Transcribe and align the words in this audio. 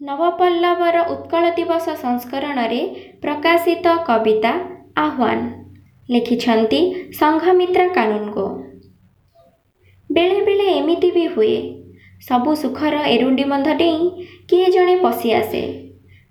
ନବପଲ୍ଲବର 0.00 0.98
ଉତ୍କଳ 1.12 1.44
ଦିବସ 1.54 1.86
ସଂସ୍କରଣରେ 2.00 2.80
ପ୍ରକାଶିତ 3.22 3.94
କବିତା 4.08 4.50
ଆହ୍ୱାନ 4.96 5.40
ଲେଖିଛନ୍ତି 6.08 6.78
ସଂଘମିତ୍ରା 7.18 7.86
କାନୁନଗୋ 7.96 8.44
ବେଳେ 10.10 10.36
ବେଳେ 10.46 10.66
ଏମିତି 10.74 11.10
ବି 11.16 11.24
ହୁଏ 11.32 11.56
ସବୁ 12.22 12.54
ସୁଖର 12.60 13.00
ଏରୁଣ୍ଡି 13.14 13.44
ବନ୍ଧ 13.50 13.74
ଡେଇଁ 13.80 14.04
କିଏ 14.48 14.68
ଜଣେ 14.74 14.94
ପଶିଆସେ 15.00 15.62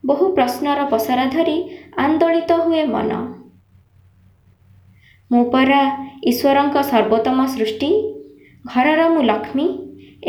ବହୁ 0.04 0.30
ପ୍ରଶ୍ନର 0.38 0.86
ପସରା 0.90 1.26
ଧରି 1.36 1.58
ଆନ୍ଦୋଳିତ 2.06 2.58
ହୁଏ 2.64 2.84
ମନ 2.94 3.12
ମୁଁ 5.32 5.44
ପରା 5.54 5.82
ଈଶ୍ୱରଙ୍କ 6.24 6.86
ସର୍ବୋତ୍ତମ 6.92 7.40
ସୃଷ୍ଟି 7.56 7.92
ଘରର 8.66 9.10
ମୁଁ 9.10 9.24
ଲକ୍ଷ୍ମୀ 9.26 9.68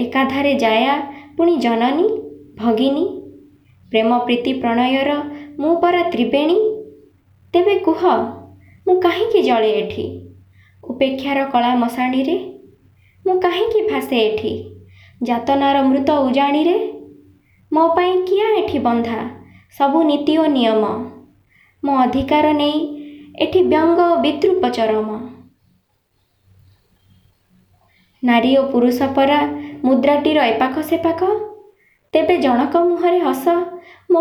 ଏକାଧାରେ 0.03 0.53
ଜାୟା 0.59 0.99
ପୁଣି 1.37 1.55
ଜନନୀ 1.65 2.09
ଭଗିନୀ 2.57 3.07
ପ୍ରେମ 3.93 4.19
ପ୍ରୀତି 4.19 4.53
ପ୍ରଣୟର 4.53 5.11
ମୁଁ 5.61 5.77
ପରା 5.81 6.03
ତ୍ରିବେଣୀ? 6.13 6.57
ତେବେ 7.55 7.75
କୁହ 7.79 8.03
ମୁଁ 8.87 9.01
କାହିଁକି 9.01 9.43
ଜଳେ 9.43 9.71
ଏଠି? 9.73 10.05
ଉପେକ୍ଷାର 10.85 11.45
କଳା 11.53 11.71
ମଶାଣିରେ? 11.75 12.37
ମୁଁ 13.27 13.41
କାହିଁକି 13.41 13.81
ଭାସେ 13.91 14.17
ଏଠି? 14.17 14.53
ଯାତନାର 15.23 15.83
ମୃତ 15.83 16.11
ଉଜାଣିରେ? 16.27 16.77
ମୋ 17.73 17.85
ପାଇଁ 17.97 18.15
କିଆ 18.29 18.47
ଏଠି 18.59 18.79
ବନ୍ଧା? 18.79 19.19
ସବୁ 19.79 20.03
ନୀତି 20.03 20.35
ଓ 20.39 20.45
ନିୟମ। 20.47 20.85
ମୋ 21.83 21.97
ଅଧିକାର 21.97 22.53
ନେଇ 22.53 22.79
ଏଠି 23.41 23.61
ବ୍ୟଙ୍ଗ 23.63 23.99
ଓ 24.13 24.17
ବିଦ୍ରୂପ 24.17 24.71
ଚରମ। 24.71 25.09
ନାରୀ 28.23 28.57
ଓ 28.57 28.63
ପୁରୁଷ 28.63 28.99
ପରା 29.15 29.41
ମୁଦ୍ରାଟିର 29.85 30.39
ଏପାଖ 30.47 30.75
ସେପାଖ। 30.83 31.21
ତେବେ 32.15 32.37
ଜଣକ 32.37 32.77
ମୁହଁରେ 32.85 33.19
ହସ 33.19 33.49
ମୋ 34.11 34.21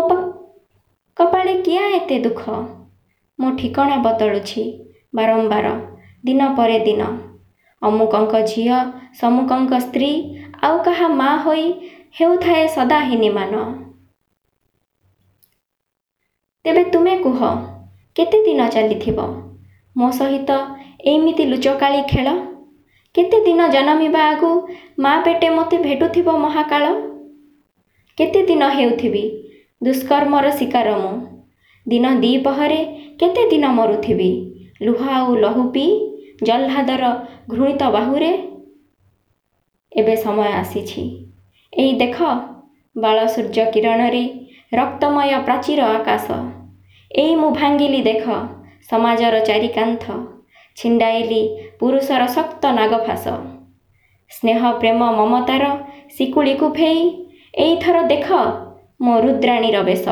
କପାଳେ 1.16 1.52
କିଆ 1.62 1.84
ଏତେ 1.88 2.16
ଦୁଃଖ? 2.18 2.42
ମୋ 3.38 3.50
ଠିକଣା 3.56 3.96
ବଦଳୁଛି 3.96 4.62
ବାରମ୍ବାର 5.14 5.66
ଦିନ 6.24 6.48
ପରେ 6.56 6.78
ଦିନ। 6.78 7.02
ଅମୁକଙ୍କ 7.82 8.34
ଝିଅ 8.50 8.76
ସମୁକଙ୍କ 9.20 9.72
ସ୍ତ୍ରୀ 9.80 10.10
ଆଉ 10.62 10.76
କାହା 10.82 11.08
ମା 11.08 11.30
ହୋଇ 11.36 11.64
ହେଉଥାଏ 12.20 12.68
ସଦା 12.68 12.98
ହୀନିମାନ। 13.00 13.54
ତେବେ 16.64 16.84
ତୁମେ 16.92 17.14
କୁହ 17.18 17.40
କେତେ 18.16 18.38
ଦିନ 18.44 18.68
ଚାଲିଥିବ? 18.68 19.18
ମୋ 19.96 20.08
ସହିତ 20.10 20.50
ଏଇମିତି 21.04 21.44
ଲୁଚକାଳି 21.44 22.00
ଖେଳ? 22.02 22.28
କେତେ 23.14 23.38
ଦିନ 23.44 23.60
ଜନମିବା 23.68 24.22
ଆଗୁ 24.28 24.50
ମା 24.98 25.12
ପେଟେ 25.24 25.48
ମୋତେ 25.50 25.76
ଭେଟୁଥିବ 25.78 26.28
ମହାକାଳ? 26.38 26.84
କେତେ 28.18 28.40
ଦିନ 28.46 28.62
ହେଉଥିବି 28.68 29.47
ଦୁଷ୍କର୍ମର 29.82 30.46
ଶିକାର 30.58 30.88
ମୁଁ। 31.02 31.14
ଦିନ 31.86 32.06
ଦ୍ୱିପହରେ 32.22 32.80
କେତେ 33.20 33.42
ଦିନ 33.50 33.64
ମରୁଥିବି? 33.78 34.30
ଲୁହ 34.82 35.00
ଆଉ 35.16 35.36
ଲହୁ 35.44 35.64
ପିଇ 35.74 35.92
ଜହ୍ଲାଦର 36.48 37.04
ଘୃଣିତ 37.52 37.82
ବାହୁରେ? 37.96 38.32
ଏବେ 39.92 40.14
ସମୟ 40.24 40.50
ଆସିଛି। 40.60 41.02
ଏଇ 41.72 41.92
ଦେଖ 42.02 42.16
ବାଳ 42.96 43.18
ସୂର୍ଯ୍ୟ 43.34 43.64
କିରଣରେ 43.74 44.24
ରକ୍ତମୟ 44.72 45.30
ପ୍ରାଚୀର 45.46 45.80
ଆକାଶ। 45.96 46.26
ଏଇ 47.10 47.34
ମୁଁ 47.40 47.50
ଭାଙ୍ଗିଲି 47.58 48.00
ଦେଖ 48.10 48.24
ସମାଜର 48.90 49.34
ଚାରିକାନ୍ଥ। 49.48 50.04
ଛିଣ୍ଡାଇଲି 50.76 51.42
ପୁରୁଷର 51.80 52.22
ଶକ୍ତ 52.36 52.62
ନାଗଫାସ 52.78 53.24
ସ୍ନେହ 54.30 54.60
ପ୍ରେମ 54.80 55.00
ମମତାର 55.18 55.64
ଶିକୁଳିକୁ 56.16 56.66
ଫେଇ 56.78 57.00
ଏଇଥର 57.64 57.96
ଦେଖ 58.12 58.28
ମୋ 59.00 59.14
ରୁଦ୍ରାଣୀର 59.24 59.80
ବେଶ। 59.88 60.04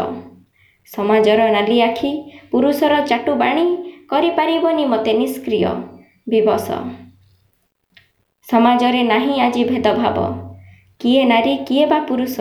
ସମାଜର 0.91 1.47
ନାଲି 1.51 1.77
ଆଖି 1.83 2.11
ପୁରୁଷର 2.51 2.95
ଚାଟୁବାଣୀ 3.11 3.65
କରିପାରିବନି 4.11 4.85
ମୋତେ 4.93 5.13
ନିଷ୍କ୍ରିୟ 5.21 5.73
ବିବଶ। 6.27 6.67
ସମାଜରେ 8.47 9.01
ନାହିଁ 9.03 9.35
ଆଜି 9.41 9.63
ଭେଦଭାବ। 9.71 10.19
କିଏ 11.01 11.23
ନାରୀ 11.25 11.55
କିଏ 11.69 11.85
ବା 11.87 11.99
ପୁରୁଷ 12.09 12.37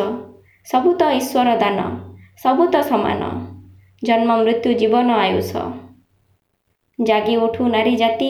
ସବୁ 0.67 0.89
ତ 0.99 1.01
ଈଶ୍ୱର 1.19 1.55
ଦାନ 1.63 1.79
ସବୁ 2.43 2.63
ତ 2.73 2.75
ସମାନ। 2.89 3.21
ଜନ୍ମ 4.03 4.29
ମୃତ୍ୟୁ 4.41 4.71
ଜୀବନ 4.81 5.09
ଆୟୁଷ। 5.19 5.51
ଜାଗି 6.99 7.35
ଉଠୁ 7.37 7.63
ନାରୀ 7.67 7.95
ଜାତି 7.95 8.29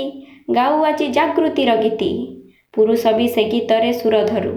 ଗାଉ 0.52 0.76
ଆଜି 0.86 1.08
ଜାଗୃତିର 1.18 1.76
ଗୀତି। 1.84 2.12
ପୁରୁଷ 2.74 3.04
ବି 3.18 3.28
ସେ 3.28 3.44
ଗୀତରେ 3.52 3.92
ସୁର 3.94 4.24
ଧରୁ 4.32 4.56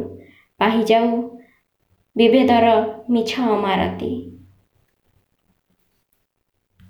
ପାହିଯାଉ 0.61 1.11
ବିଭେଦର 2.19 2.75
ମିଛ 3.15 3.33
ଅମାରତି। 3.57 4.11